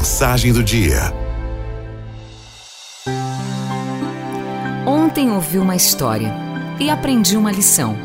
Mensagem 0.00 0.50
do 0.50 0.64
dia. 0.64 1.12
Ontem 4.86 5.30
ouvi 5.30 5.58
uma 5.58 5.76
história 5.76 6.32
e 6.80 6.88
aprendi 6.88 7.36
uma 7.36 7.52
lição. 7.52 7.98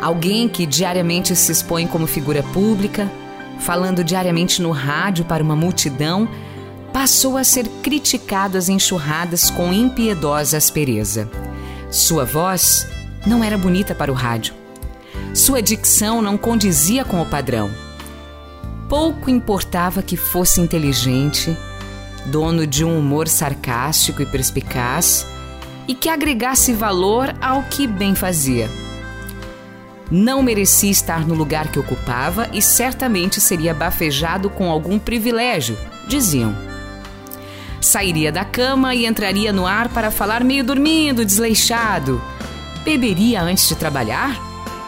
Alguém 0.00 0.48
que 0.48 0.64
diariamente 0.64 1.36
se 1.36 1.52
expõe 1.52 1.86
como 1.86 2.06
figura 2.06 2.42
pública, 2.42 3.12
falando 3.58 4.02
diariamente 4.02 4.62
no 4.62 4.70
rádio 4.70 5.26
para 5.26 5.44
uma 5.44 5.54
multidão, 5.54 6.26
passou 6.94 7.36
a 7.36 7.44
ser 7.44 7.68
criticado 7.82 8.56
às 8.56 8.70
enxurradas 8.70 9.50
com 9.50 9.70
impiedosa 9.70 10.56
aspereza. 10.56 11.30
Sua 11.90 12.24
voz 12.24 12.86
não 13.26 13.44
era 13.44 13.58
bonita 13.58 13.94
para 13.94 14.10
o 14.10 14.14
rádio. 14.14 14.54
Sua 15.34 15.60
dicção 15.60 16.22
não 16.22 16.38
condizia 16.38 17.04
com 17.04 17.20
o 17.20 17.26
padrão. 17.26 17.70
Pouco 18.92 19.30
importava 19.30 20.02
que 20.02 20.18
fosse 20.18 20.60
inteligente, 20.60 21.56
dono 22.26 22.66
de 22.66 22.84
um 22.84 22.98
humor 22.98 23.26
sarcástico 23.26 24.20
e 24.20 24.26
perspicaz 24.26 25.26
e 25.88 25.94
que 25.94 26.10
agregasse 26.10 26.74
valor 26.74 27.34
ao 27.40 27.62
que 27.62 27.86
bem 27.86 28.14
fazia. 28.14 28.68
Não 30.10 30.42
merecia 30.42 30.90
estar 30.90 31.26
no 31.26 31.32
lugar 31.32 31.68
que 31.68 31.78
ocupava 31.78 32.50
e 32.52 32.60
certamente 32.60 33.40
seria 33.40 33.72
bafejado 33.72 34.50
com 34.50 34.70
algum 34.70 34.98
privilégio, 34.98 35.74
diziam. 36.06 36.54
Sairia 37.80 38.30
da 38.30 38.44
cama 38.44 38.94
e 38.94 39.06
entraria 39.06 39.54
no 39.54 39.66
ar 39.66 39.88
para 39.88 40.10
falar 40.10 40.44
meio 40.44 40.64
dormindo, 40.64 41.24
desleixado. 41.24 42.20
Beberia 42.84 43.40
antes 43.40 43.66
de 43.66 43.74
trabalhar? 43.74 44.38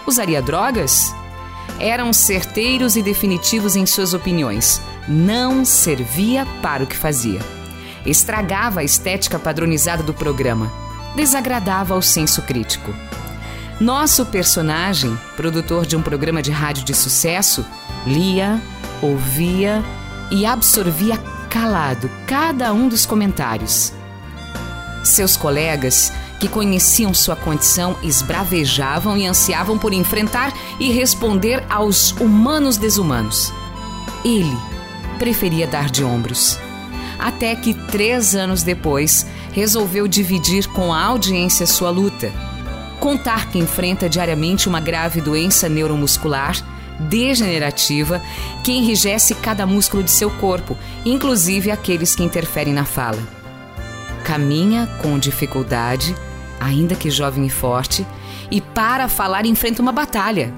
Usaria 0.07 0.43
drogas? 0.43 1.11
Eram 1.79 2.13
certeiros 2.13 2.97
e 2.97 3.03
definitivos 3.03 3.77
em 3.77 3.85
suas 3.87 4.15
opiniões. 4.15 4.81
Não 5.09 5.65
servia 5.65 6.47
para 6.63 6.85
o 6.85 6.87
que 6.87 6.97
fazia. 6.97 7.41
Estragava 8.07 8.81
a 8.81 8.85
estética 8.85 9.39
padronizada 9.39 10.03
do 10.03 10.15
programa. 10.15 10.73
Desagradava 11.17 11.95
ao 11.95 12.03
senso 12.03 12.43
crítico. 12.43 12.95
Nosso 13.81 14.25
personagem, 14.27 15.19
produtor 15.37 15.85
de 15.85 15.97
um 15.97 16.03
programa 16.03 16.41
de 16.41 16.51
rádio 16.51 16.85
de 16.85 16.95
sucesso, 16.95 17.65
lia, 18.07 18.61
ouvia 19.03 19.83
e 20.31 20.47
absorvia 20.47 21.19
calado 21.51 22.11
cada 22.27 22.73
um 22.73 22.89
dos 22.89 23.05
comentários. 23.05 23.93
Seus 25.03 25.37
colegas, 25.37 26.13
que 26.39 26.49
conheciam 26.49 27.15
sua 27.15 27.37
condição, 27.37 27.97
esbravejavam 28.03 29.17
e 29.17 29.27
ansiavam 29.27 29.79
por 29.79 29.93
enfrentar 29.93 30.53
e 30.79 30.91
responder 30.91 31.65
aos 31.69 32.13
humanos 32.13 32.77
desumanos. 32.77 33.53
Ele 34.25 34.57
preferia 35.19 35.67
dar 35.67 35.91
de 35.91 36.03
ombros. 36.03 36.59
Até 37.19 37.55
que, 37.55 37.73
três 37.73 38.35
anos 38.35 38.63
depois, 38.63 39.27
resolveu 39.53 40.09
dividir 40.09 40.67
com 40.69 40.93
a 40.93 41.03
audiência 41.03 41.67
sua 41.67 41.91
luta 41.91 42.33
contar 43.05 43.51
que 43.51 43.59
enfrenta 43.59 44.09
diariamente 44.09 44.67
uma 44.67 44.81
grave 44.81 45.21
doença 45.21 45.69
neuromuscular 45.69 46.57
degenerativa 46.99 48.23
que 48.63 48.73
enrijece 48.73 49.35
cada 49.35 49.67
músculo 49.67 50.03
de 50.03 50.11
seu 50.11 50.31
corpo, 50.31 50.75
inclusive 51.05 51.71
aqueles 51.71 52.15
que 52.15 52.23
interferem 52.23 52.73
na 52.73 52.87
fala. 52.87 53.44
Caminha 54.25 54.89
com 55.01 55.19
dificuldade, 55.19 56.17
ainda 56.59 56.97
que 56.97 57.11
jovem 57.11 57.47
e 57.47 57.51
forte, 57.51 58.07
e 58.51 58.61
para 58.61 59.07
falar 59.07 59.47
enfrenta 59.47 59.83
uma 59.83 59.93
batalha. 59.93 60.53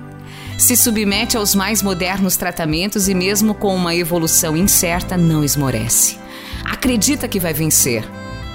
Se 0.56 0.76
submete 0.76 1.36
aos 1.36 1.54
mais 1.54 1.82
modernos 1.82 2.36
tratamentos 2.36 3.08
e, 3.08 3.14
mesmo 3.14 3.54
com 3.54 3.74
uma 3.74 3.94
evolução 3.94 4.56
incerta, 4.56 5.16
não 5.16 5.44
esmorece. 5.44 6.18
Acredita 6.64 7.28
que 7.28 7.38
vai 7.38 7.52
vencer 7.52 8.08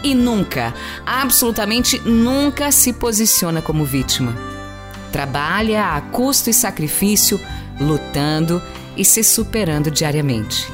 e 0.04 0.16
nunca, 0.16 0.74
absolutamente 1.06 2.00
nunca 2.00 2.72
se 2.72 2.92
posiciona 2.94 3.62
como 3.62 3.86
vítima. 3.86 4.36
Trabalha 5.12 5.96
a 5.96 6.02
custo 6.02 6.50
e 6.50 6.54
sacrifício, 6.54 7.40
lutando 7.80 8.62
e 8.98 9.06
se 9.06 9.24
superando 9.24 9.92
diariamente. 9.92 10.68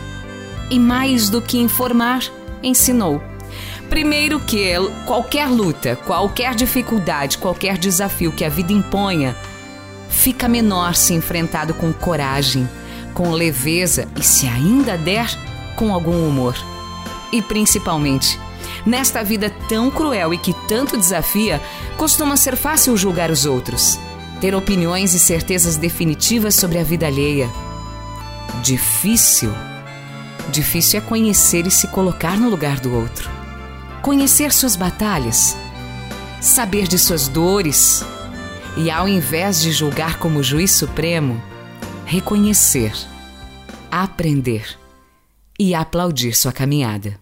E 0.69 0.79
mais 0.79 1.29
do 1.29 1.41
que 1.41 1.57
informar, 1.57 2.21
ensinou. 2.63 3.21
Primeiro 3.89 4.39
que 4.39 4.73
qualquer 5.05 5.47
luta, 5.49 5.95
qualquer 5.95 6.55
dificuldade, 6.55 7.37
qualquer 7.37 7.77
desafio 7.77 8.31
que 8.31 8.43
a 8.43 8.49
vida 8.49 8.73
imponha, 8.73 9.35
fica 10.09 10.47
menor 10.47 10.95
se 10.95 11.13
enfrentado 11.13 11.73
com 11.73 11.93
coragem, 11.93 12.67
com 13.13 13.31
leveza 13.31 14.07
e, 14.15 14.23
se 14.23 14.47
ainda 14.47 14.97
der, 14.97 15.27
com 15.75 15.93
algum 15.93 16.27
humor. 16.27 16.55
E 17.31 17.41
principalmente, 17.41 18.39
Nesta 18.87 19.21
vida 19.21 19.49
tão 19.67 19.91
cruel 19.91 20.33
e 20.33 20.37
que 20.37 20.53
tanto 20.65 20.95
desafia, 20.95 21.61
costuma 21.97 22.37
ser 22.37 22.55
fácil 22.55 22.95
julgar 22.95 23.29
os 23.29 23.45
outros, 23.45 23.99
ter 24.39 24.55
opiniões 24.55 25.13
e 25.13 25.19
certezas 25.19 25.75
definitivas 25.75 26.55
sobre 26.55 26.79
a 26.79 26.83
vida 26.83 27.05
alheia. 27.05 27.49
Difícil. 28.63 29.53
Difícil 30.49 30.99
é 30.99 31.01
conhecer 31.01 31.67
e 31.67 31.71
se 31.71 31.87
colocar 31.87 32.37
no 32.37 32.49
lugar 32.49 32.79
do 32.79 32.95
outro. 32.95 33.36
Conhecer 34.07 34.53
suas 34.53 34.77
batalhas, 34.77 35.57
saber 36.39 36.87
de 36.87 36.97
suas 36.97 37.27
dores 37.27 38.05
e, 38.77 38.89
ao 38.89 39.05
invés 39.05 39.59
de 39.61 39.69
julgar 39.73 40.17
como 40.17 40.41
juiz 40.41 40.71
supremo, 40.71 41.43
reconhecer, 42.05 42.93
aprender 43.91 44.79
e 45.59 45.75
aplaudir 45.75 46.37
sua 46.37 46.53
caminhada. 46.53 47.19